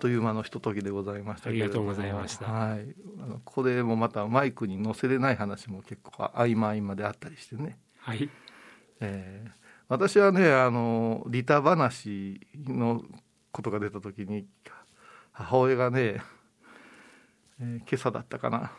[0.00, 2.46] という間のひとときでございましたありがとうございました。
[2.46, 8.28] はい、あのこれもまたマイクに載せれない話も結構合間合間であったりしてね、はい。
[9.00, 13.02] えー私はねあの利他話の
[13.50, 14.46] ことが出た時に
[15.32, 16.22] 母親がね、
[17.60, 18.70] えー今朝だったかな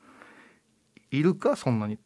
[1.12, 2.02] 「いるかそんなに」って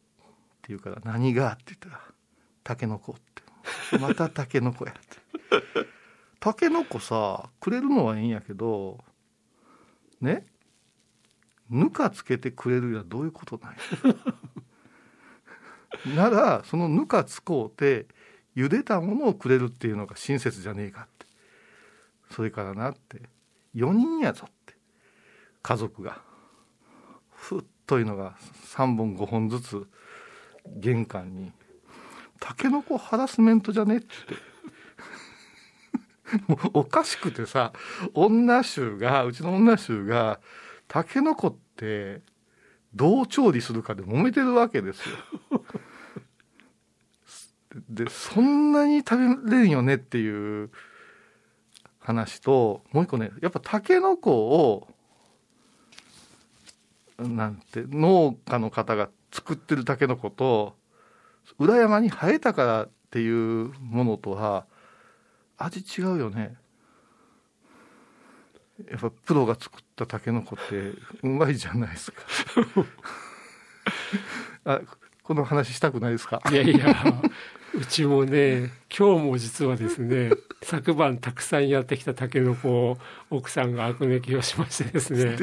[0.67, 2.01] 言うから「何が?」って言ったら
[2.61, 3.41] 「タケノコ」って
[3.99, 5.84] 「またタケノコや」って。
[6.45, 9.03] タケノコさくれるのはいいんやけど
[10.21, 10.45] ね？
[11.71, 13.73] ぬかつけてくれるやどういうことなん
[16.13, 16.13] や？
[16.29, 18.05] ならそのぬかつこうて
[18.55, 21.25] 茹でたものをくれるっていうのが親切じゃねえかって。
[22.29, 23.23] それからなって
[23.73, 24.75] 4人やぞって。
[25.63, 26.21] 家族が。
[27.31, 29.87] ふっというのが3本5本ずつ
[30.67, 31.51] 玄関に
[32.39, 34.07] 「タケノコハラスメントじゃね?」って。
[36.47, 37.73] もうおかしくてさ
[38.13, 40.39] 女衆がうちの女衆が
[40.87, 42.21] タケノコって
[42.93, 45.15] どう調理するかで揉めてるわけですよ。
[47.89, 50.69] でそんなに食べれんよねっていう
[51.99, 54.87] 話ともう一個ねやっぱタケノコを
[57.19, 60.75] なんて農家の方が作ってるタケノコと
[61.59, 64.65] 裏山に生えたからっていうものとは
[65.57, 66.55] 味違うよね。
[68.91, 70.91] やっぱプロが作ったタケノコって
[71.23, 72.21] うまいじゃないですか。
[74.65, 74.81] あ
[75.23, 76.41] この話したくないですか？
[76.51, 77.21] いやいや、
[77.73, 80.29] うちもね、今日も実はですね、
[80.61, 82.97] 昨晩たくさんやってきたタケノコを
[83.31, 85.37] 奥さんが悪抜きをしましてですね、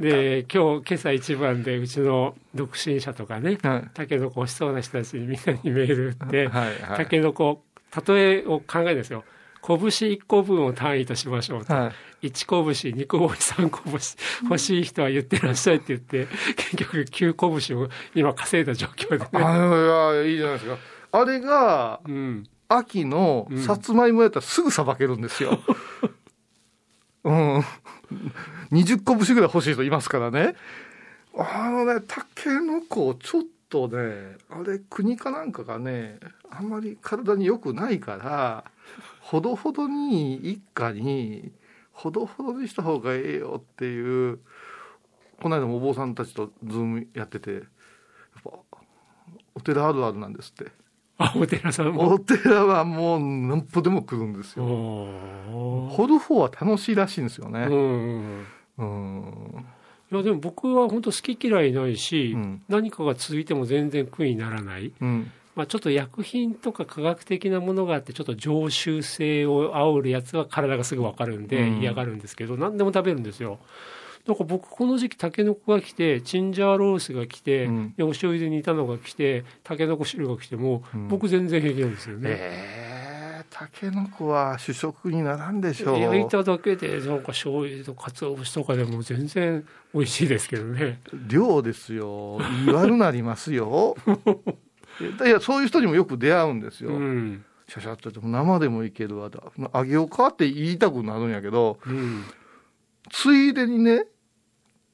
[0.00, 3.90] で、今日、今朝一番でうちの独身者とかね、はい。
[3.94, 6.96] タケノコ欲しそうな人たちにみんなにメール打って、はいはい。
[6.98, 7.64] タケノコ、
[8.06, 9.24] 例えを考えるんですよ。
[9.66, 11.74] 拳1個分を単位としましょうと。
[11.74, 19.28] はい1こぶし、2こぶし、3こぶし、欲しい人は言ってらっしゃいって言って、 結局9こぶしを今稼いだ状況でね。
[19.34, 20.78] あいやいいじゃないですか
[21.12, 22.46] あれがうん。
[22.68, 25.60] 秋のさつまいもやったらすぐさばけるんですよ。
[27.22, 27.64] うん。
[28.72, 30.56] 20個節ぐらい欲しい人いますからね。
[31.38, 36.18] あのね、タケノコちょっとね、あれ国かなんかがね、
[36.50, 38.64] あんまり体に良くないから、
[39.28, 41.50] ほどほどに一家に、
[41.92, 44.38] ほどほどにした方がええよっていう、
[45.42, 47.62] この間もお坊さんたちとズームやってて、やっ
[48.44, 48.50] ぱ
[49.54, 50.70] お寺あるあるなんですって。
[51.18, 52.14] あ、お寺さんも？
[52.14, 54.64] お寺はもう何歩でも来るんですよ。
[54.64, 57.66] おー掘る方は楽しいらしいんですようね。
[57.66, 58.46] ん。
[58.78, 59.66] うん。
[60.12, 64.92] いや、でも僕は本当好き嫌いないし、うん何かが続いても全然苦にならない。
[65.00, 65.32] うん。
[65.56, 73.58] まあちょっと薬品とか科学的なものがあって、ちょっと常習性を煽るやつは体がすぐわかるんでうん嫌がるんですけど、何でも食べるんですよ。
[74.26, 82.30] だから僕この時期タケノコが来てチンジャーロースが来て、うんでお醤油で煮たのが来てタケノコ汁が来ても、うん僕全然平気なんですよね。
[82.30, 82.96] ええ
[83.50, 85.98] タケノコは主食にならんでしょう。
[85.98, 91.00] 焼いただけでなんか醤油と鰹節とかでも全然美味しいですけどね。
[91.26, 92.38] 量ですよ。
[92.66, 93.96] 言い悪なりますよ。
[95.00, 96.90] いや、そういう人にもよく出会うんですよ。
[96.90, 97.44] うん。
[97.68, 99.40] シャシャっても生でもいけるわだ。
[99.72, 102.24] あげようかって言いたくなるんやけど、うん。
[103.10, 104.06] ついでにね、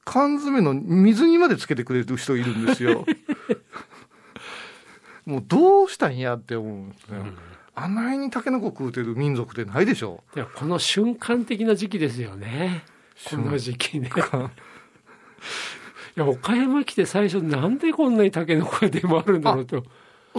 [0.05, 3.05] 缶詰の水にまでつけてくれる人いるんですよ。
[5.25, 7.23] もうどうしたんやって思うんですね。
[7.75, 10.23] あんなにタケノコ食うてる民族ってないでしょ。
[10.35, 12.83] いやこの瞬間的な時期ですよね。
[13.29, 14.11] この時期ね。
[16.15, 19.83] いや岡山来て最初なんでこんなにタケノコが出回るんだろうと。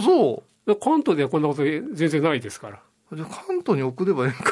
[0.01, 0.43] そ
[0.81, 2.81] 関東ではこんなこと全然ないですから。
[3.11, 3.15] う。
[3.15, 4.43] じゃあ関東に送ればいいんか。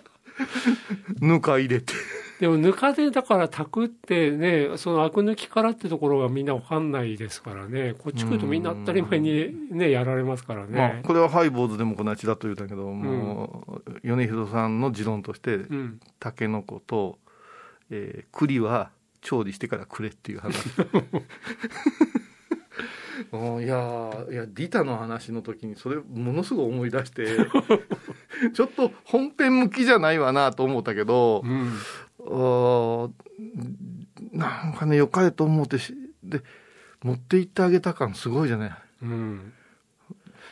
[1.20, 1.94] ぬか入れて。
[2.40, 7.94] でもぬかでだから炊くってね、そのアク抜きからってところがみんなわかんないですからね。
[7.98, 16.00] こっち来るとみんな当たり前にね、やられますからまあね。、これはハイボーズでもこの間ちらっと言ったけど、もう、米広さんの持論として、うん。
[16.18, 17.18] タケノコと、
[17.90, 20.56] えー栗は調理してからくれっていう話。
[23.32, 27.36] うんいやーいやリタの話の時にそれものすごい思い出して
[28.54, 33.14] ちょっと本編向きじゃないわなと思ったけどう、ん。
[34.32, 35.94] なんかねよかれと思ってし
[36.24, 36.42] で
[37.02, 38.70] 持って行ってあげた感すごいじゃない。
[39.02, 39.52] うん。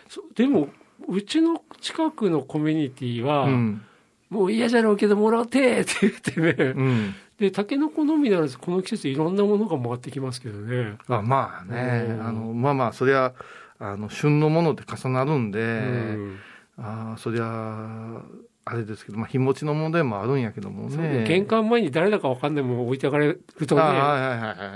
[0.08, 0.70] そでも、
[1.06, 3.82] うちの近くのコミュニティは、うん
[4.30, 7.14] もう嫌じゃろうけどもらってって言ってね、うん。
[7.38, 10.96] で、タケノコのみならず、この季節いろんなものが回ってきますけどね。
[11.08, 12.06] あまあね。
[12.10, 12.26] うん。
[12.26, 13.32] あのまあまあそりゃ
[13.78, 16.38] あの旬のもので重なるんで、うん。
[16.78, 18.22] ああそりゃ
[18.70, 21.24] あれですけど、まあ、日持ちの問題もあるんやけどもね。
[21.26, 23.82] 玄関前に誰だか分かんないもの置いてかれるとね、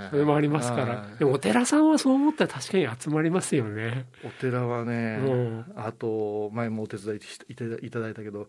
[0.09, 1.07] それもありますから。
[1.19, 4.07] でもお寺さんはそう思ったら確かに集まりますよね。
[4.25, 5.65] お寺はね、うん。
[5.75, 7.19] あと前もお手伝い
[7.49, 8.47] いただいたけど、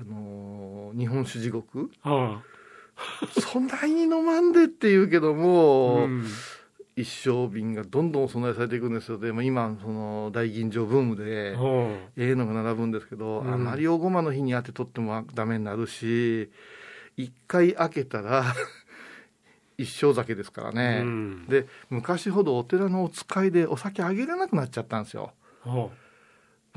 [0.00, 1.90] あのー日本酒地獄？
[2.02, 2.42] あ
[3.40, 6.24] そんなに飲まんでって言うけどあも、うん
[6.96, 9.18] 一升瓶がどんどんお供えされていくんですよ。
[9.18, 11.90] で、まあ、今その大吟醸ブームでうん。
[12.16, 13.54] ええのが並ぶんですけど、うん。
[13.54, 16.50] あまり大ごまの日に当てとってもダメになるし
[17.16, 18.52] 一回開けたら
[19.78, 21.46] 一升酒ですからね、うん。
[21.46, 25.32] で昔ほどお寺のお使いでお酒あげれなくなっちゃったんですよ。
[25.64, 25.86] あ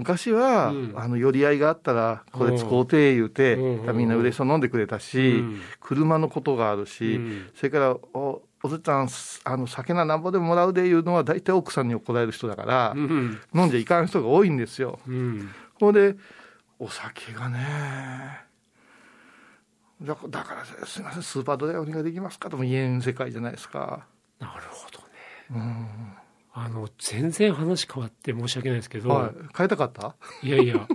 [0.01, 0.94] 昔は、うん。
[0.95, 3.98] あの寄り合いがあったらこれ使うて言うて、うん。
[3.98, 5.62] みんな嬉しそう飲んでくれたし、うん。
[5.80, 7.50] 車のことがあるし、うん。
[7.56, 9.07] それからおおずっちゃん
[9.44, 13.39] あの酒ななんぼでももらうでいうのは大体奥さんに怒られる人だから、うん。
[13.53, 15.00] 飲んじゃいかん人が多いんですよ。
[15.07, 15.50] うん。
[15.80, 16.15] ほんで
[16.80, 17.59] お酒がね
[20.01, 24.07] だだからすみませんスーパードライお願いできますかとも言えん世界じゃないですか。
[24.39, 25.06] なるほどね。
[25.51, 26.20] うん
[26.53, 30.88] あの全然話変わって申し訳ないですけど、はい、変えたかった、い、やいや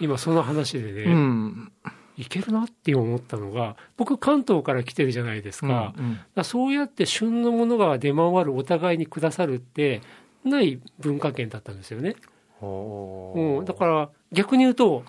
[0.00, 1.72] 今その話でね、うん。
[2.16, 10.02] いけるなって思ったのが僕関東から来てるじゃないですか,、うんそうやって旬のものが出回るお互いにくださるって
[10.44, 12.16] ない文化圏だったんですよね、
[12.60, 15.02] ほうん、だから逆に言うと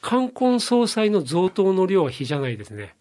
[0.00, 2.94] 冠婚葬祭の贈答の量は比じゃないですね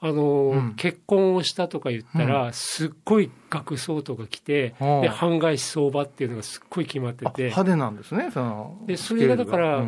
[0.00, 0.74] あの、うん。
[0.76, 5.00] 結婚をしたとか言ったら、すっごい額相当が来て、はあ。
[5.00, 9.84] で半返し相場っていうのがすっごい決まってあて派手なんですねそのでそれがだから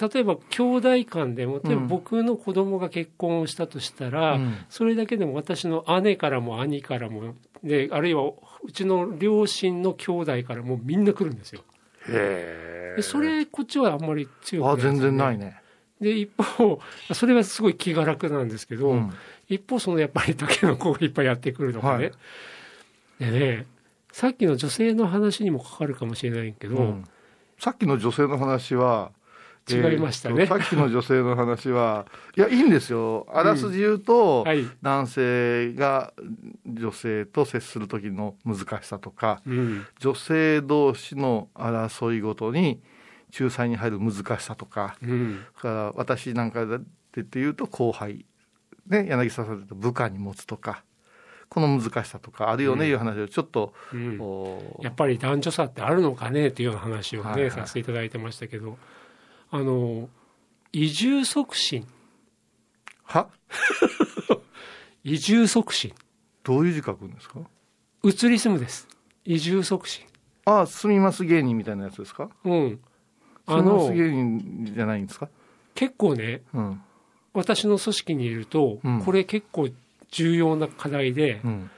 [0.00, 1.88] 例えば兄弟間でも例えばうん。
[1.88, 4.56] 僕の子供が結婚をしたとしたら、うん。
[4.68, 7.34] それだけでも私の姉からも兄からも
[7.64, 8.22] であるいは
[8.62, 11.62] うちの両親の兄弟からもみんな来るんですよ。
[12.08, 14.82] へでそれこっちはあんまり強くないね。
[14.82, 15.60] 全然ないね。
[16.00, 16.80] で一方
[17.12, 19.12] それはすごい気が楽なんですけど、うん。
[19.48, 22.12] 一方そのやっぱりタケノコがいっぱいやってくるとかね、
[23.20, 23.30] はい。
[23.32, 23.66] でね
[24.12, 27.04] さっきの女性の話にもかかるかもしれないけど、うん。
[27.58, 29.10] さっきの女性の話は
[29.70, 30.42] 違いましたね。
[30.42, 32.06] えーさっきの女性の話は
[32.36, 33.26] いやいいんですよ。
[33.32, 36.12] あらすじ言うと、はい、男性が
[36.66, 39.86] 女性と接する時の難しさとかうん。
[39.98, 42.80] 女性同士の争いごとに
[43.36, 45.44] 仲裁に入る難しさとかうん。
[45.56, 46.76] だから私なんかで
[47.20, 48.24] っていうと後輩、
[48.86, 50.84] ね、柳沢さんだと部下に持つとか
[51.48, 52.90] この難しさとかあるよね、うん。
[52.90, 54.18] いう話をちょっと、うん。
[54.84, 57.50] やっぱり男女差ってあるのかねっていうような話をね、はいはい。
[57.50, 58.76] させていただいてましたけど
[59.50, 60.10] あの
[60.72, 61.86] 移住促進。
[63.04, 63.28] は？
[65.04, 65.94] 移住促進。
[66.44, 67.40] どういう字書くんですか？
[68.02, 68.86] 移り住むです。
[69.24, 70.04] 移住促進。
[70.44, 72.30] あ住みます芸人みたいなやつですか？
[72.44, 72.80] うん
[73.48, 75.28] あ住みますの芸人じゃないんですか？
[75.74, 76.80] 結構ねうん。
[77.34, 79.00] 私の組織にいると、うん。
[79.04, 79.68] これ結構
[80.10, 81.70] 重要な課題で、うん。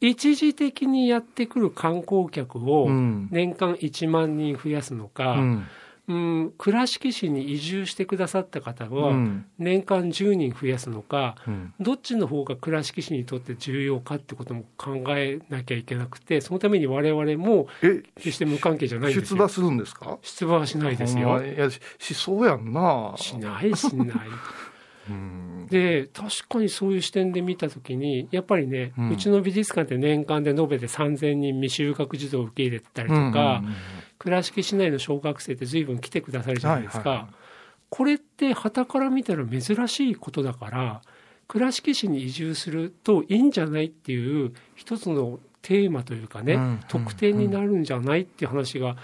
[0.00, 3.28] 一時的にやってくる観光客をうん。
[3.30, 5.66] 年間1万人増やすのうか、ん
[6.08, 6.52] うん。
[6.58, 9.46] 倉敷市に移住してくださった方うはん。
[9.58, 11.74] 年間10人増やすのか、うん。
[11.78, 19.36] どっちの方が倉敷市にとって重要かってことも考えなきゃいけなくてそのために我々もえ決して無関係じゃないんですよ。
[19.36, 20.18] 出馬するんですか？
[20.22, 21.44] 出馬はしないですよ。
[21.44, 23.12] いやししそうやんな。
[23.16, 24.08] しないしない。
[24.08, 24.14] うん
[25.70, 33.62] で確かにそういう視点で見た時にやっぱりね、ううんちの美術館って年間で延べて3000人未就学児童を受け入れてたりとか、
[34.18, 37.34] 倉敷市内の小学生って随分来てくださるじゃないですか、はいはいはい。
[37.90, 41.02] これって傍から見たら珍しいことだから
[41.46, 48.96] 倉敷市に移住するといいんじゃないっていう一つのテーマというかね、うん特典になるんじゃないっていう話が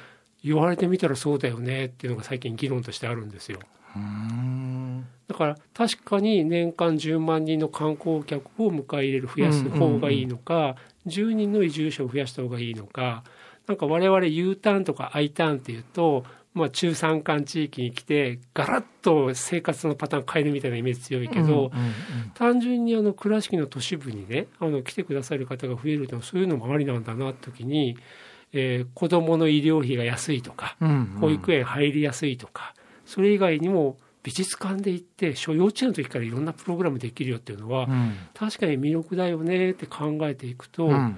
[0.43, 3.59] 言われてみたらそうだよねっていうのが最近議論としてあるんですよ。
[3.97, 4.84] うん
[5.29, 10.77] だから確かに年間10万人の観光客を迎え入れる増やす方がいいのか、
[11.07, 13.25] 10人の移住者を増やした方がいいのか
[13.67, 21.73] なんか我々 U ターンとか I ターンっていうと、まあ、中山間地域に来てガラッと生活のパターン変えるみたいなイメージ強いけど、
[22.35, 27.97] 単純にあの倉敷の都市部にねあの来てくださる方が増えるとそういうのもありなんだなって時に、
[28.53, 30.77] えー子どもの医療費が安いとか
[31.21, 38.15] 保育園入りやすいとかそれ以外にも美術館で行って小幼稚園の時からいろんなプログラムできるよっていうのは、うん。
[38.33, 41.17] 確かに魅力だよねって考えていくと、うん。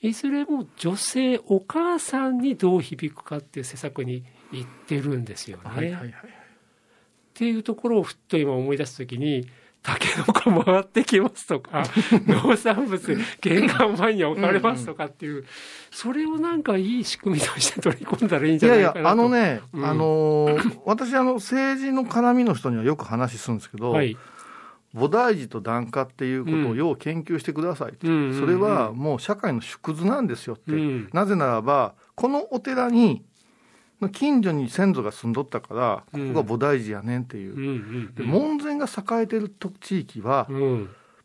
[0.00, 5.62] いずれも女性お母さんにどう響くかっていう施策に行ってるんですよね。
[5.64, 6.10] はいはいはいっ
[7.38, 9.48] ていうところをふっと今思い出す時に
[9.88, 11.82] タケノコ回ってきますとか
[12.28, 15.44] 農産物玄関前に置かれますとかっていう、うんうん、
[15.90, 18.98] それをなんかいい仕組みとして取り込んだらいいんじゃないかなと。
[18.98, 24.14] いやいやあのね、うん、あのー、私あの政治の絡みの人にはよく話するんですけど、はい。
[24.94, 33.22] 菩提寺と檀家っていうことをよう研究してください、うん、それはもう社会の縮図なんですよって、うん、なぜならばこのお寺に
[34.12, 40.48] 近所に先祖が住んどったからここが菩提寺やねんっていう、で門前が栄えてる地域は、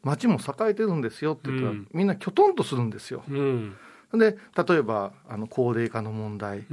[0.01, 3.24] 町も栄えてるんですよって言ったら、みんなきょとんとするんですよ。
[4.12, 4.38] で
[4.68, 6.65] 例えばあの高齢化の問題、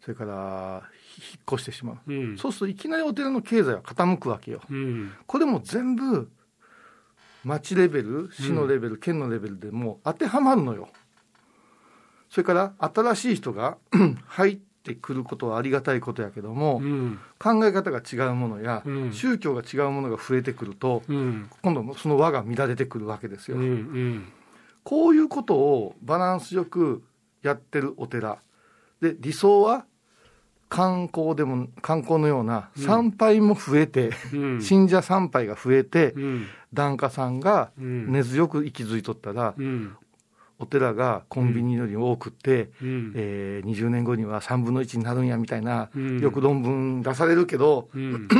[0.00, 0.82] それから
[1.18, 6.30] 引っ越してしまう、うん、そうするといきなりお寺の経済は傾くわけよ、うん、これも全部
[7.44, 10.88] 町レベル市のレベル、うん、県のレベルでも当てはまるのよ。
[12.30, 13.78] それから新しい人が
[14.26, 16.82] 入ってくることはありがたいことやけども、
[17.38, 21.02] 考え方が違うものや、宗教が違うものが増えてくると、
[21.62, 23.56] 今度その輪が乱れてくるわけですよ、
[24.82, 27.02] こういうことをバランスよく
[27.42, 28.38] やってるお寺。
[29.00, 29.84] で理想は
[30.68, 39.96] 観光でも観光のような参拝も増えて、うん、信者参拝が増えて、うん、檀家さんが根強く息づいとったら、うん、
[40.58, 47.88] お寺がコンビニより多くって、うん、えー、20年後には3分の1になるんやみたいな、よく論文出されるけど、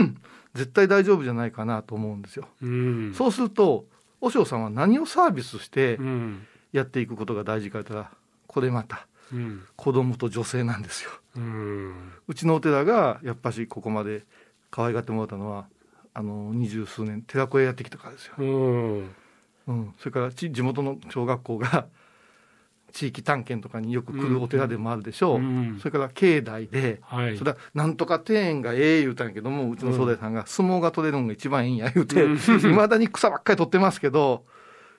[0.55, 2.49] 絶対大丈夫じゃないかなと思うんですよ。
[3.15, 3.87] そうすると
[4.21, 5.99] 和尚さんは何をサービスして
[6.73, 9.07] やっていくことが大事かと言ったらこれまた。
[9.33, 14.23] うん、子供と女性なんですよ、うん、うちのお寺がやっぱしここまで
[14.71, 15.67] 可愛がってもらったのは
[16.15, 19.15] あの二十数年寺子屋やってきたからですよ、うん。
[19.67, 21.87] うん、それから地元の小学校が
[22.93, 34.45] 地域探検とかによく来るお寺でもあるでしょう、うん、それから境内で、はい、それはなんとか庭園がええ言うたんやけどもうちの総大さんが相撲が取れるのが一番いいんや言うていま、 だに草ばっかり取ってますけど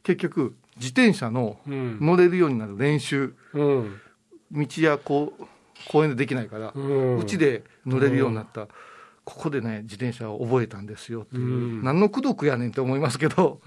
[0.03, 3.99] 結局自転車の乗れるようになる練習、うん。
[4.51, 5.43] 道やこう
[5.89, 8.67] 公園でできないからうち、で乗れるようになった、
[9.23, 13.61] ここでね自転車を覚えたんですよっていう、何の功徳やねんって思いますけど、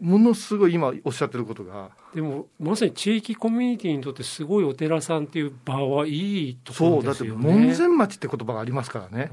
[0.00, 1.90] ものすごい今おっしゃってることが。
[2.14, 7.42] でもまさに地域コミュニティにとってすごいお寺さんっていう場はいいところですよね。
[7.42, 9.30] そうだって門前町って言葉がありますからね、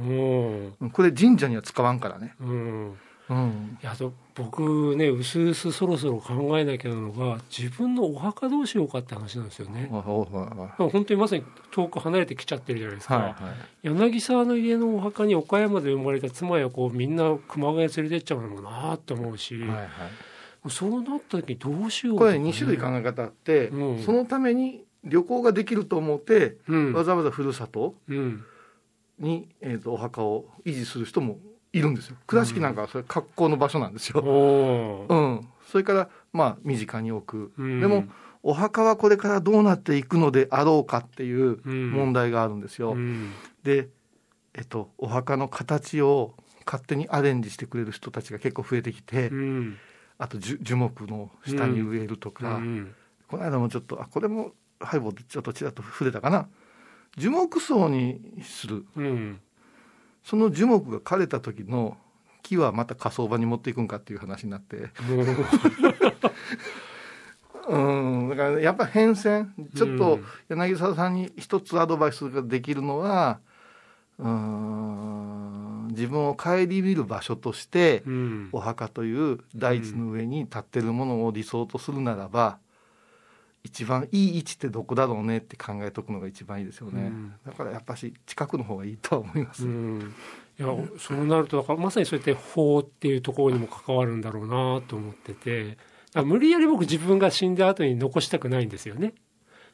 [0.79, 2.97] うん、これ神社には使わんからね、うん。
[3.29, 3.95] うん、いや
[4.35, 9.87] 僕ねうすうすそろそろ考えなきゃなのが自分のお墓どうしようかって話なんですよね。
[9.89, 13.15] 本当にまさに遠く離れてきちゃってるじゃないですか。
[13.15, 13.35] はいはい、
[13.83, 19.87] 柳沢の家のお墓に岡山で生まれた妻やこうみんな熊谷連れてっちゃうのもなと思うし、はいはい、
[20.69, 27.95] そうなった時にどうしようか、ね、これ2種類考え方あって、うん、そのために旅行ができると思って、うん、わざわざふるさと
[29.17, 31.39] に、えーとお墓を維持する人も
[31.73, 32.17] いるんですよ。
[32.27, 38.05] 倉敷なんかはそれ格好の場所なんですよ、うん、それからまあ身近に置く、うん、でも
[38.43, 43.31] お墓はこれからどうなっていくのであろうかっていう問題があるんですよ、うん、
[43.63, 43.87] で
[44.53, 46.33] えっとお墓の形を
[46.65, 49.77] 勝手にアレンジしてくれる人たちが結構増えてきて、うん、
[50.21, 52.61] あと樹木の下に植えるとか、
[53.27, 56.47] この間もちょっとあこれもハイボーでちょっとちらっと触れたかな。
[57.17, 58.85] 樹木層にする、
[60.23, 61.97] その樹木が枯れた時の
[62.43, 64.91] 木はまた火葬場に持っていくんかっていう話になって。
[67.67, 69.47] うん、だからやっぱ変遷。
[69.75, 73.39] ちょっと柳沢さんに一つアドバイスができるのは、
[74.19, 82.59] うん、自分を顧みる場所として、うん、お墓という大地の上に立ってるものを理想とするならば、
[83.63, 90.15] 一番いい位置ってどこだろうねって考えとくのが一番いいですよね、うん、だからやっぱし近くの方がいいとは思います、うん、
[90.59, 90.67] いや
[90.97, 95.77] そうなるとだからまさにそうやって法っていうところにも関わるんだろうなと思ってて
[96.15, 99.13] 無理やり僕自分が死んだ後に残したくないんですよね。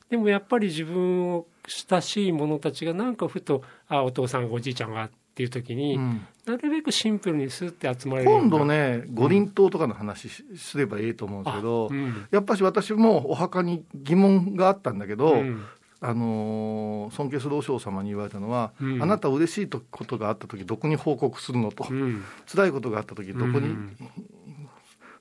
[0.09, 15.63] でもやっぱり自分を親しい者たちがなんかふとあお父さんおじいちゃんがっていう時に、うん、なるべくシンプルにすって集まれる今度ね五輪塔とかの話すればいいと思うんですけど、うん、やっぱし私もお墓に疑問があったんだけど、うん、
[16.01, 23.75] あのー、尊敬する和尚様に言われたのは、あなた嬉しいことがあった時どこに報告するのと、うん、辛いことがあった時どこに、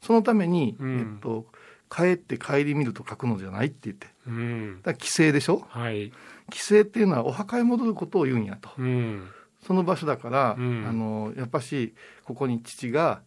[0.01, 1.45] そのために、えっと
[1.91, 6.13] 帰って帰り見ると書くのじゃないって言って、うん、だ帰省でしょ、はい、
[6.51, 9.29] 帰省っていうのはお墓へ戻ることを言うんやと、うん、
[9.67, 11.95] その場所だから、うん、あのやっぱし
[12.25, 13.21] ここに父が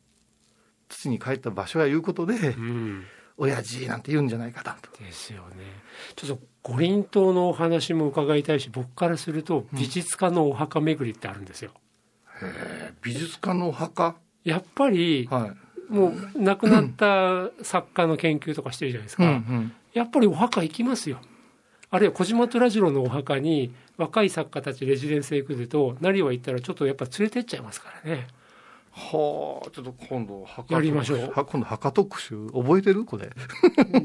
[0.88, 3.04] 土に帰った場所やいうことで、うん、
[3.38, 4.90] 親父なんて言うんじゃないかなと。
[5.04, 5.56] ですよね。
[6.16, 11.72] ちょっと五輪塔のお話も伺いたいし僕からすると美術家のお墓巡りってあるんですよ。
[12.42, 14.16] うん、へ美術家のお墓？
[14.44, 15.54] やっぱり、は
[15.90, 19.72] い、もう亡くなった作家の研究とかしてるじゃないですか、うんうん。
[19.94, 21.20] やっぱりお墓行きますよ
[21.92, 28.28] あるいは小島虎次郎のお墓に若い作家たちレジデンスへ来ると成は行ったらちょっとやっぱ連れてっちゃいますからね。
[28.92, 31.32] はあちょっと今度墓やりましょう。
[31.34, 32.48] は今度墓特集。
[32.52, 33.06] 覚えてる？
[33.06, 33.30] これ。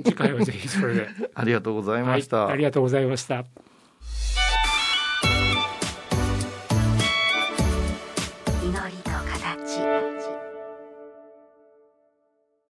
[0.04, 1.08] 次回はぜひそれで。
[1.34, 3.44] ありがとうございました、はい、ありがとうございました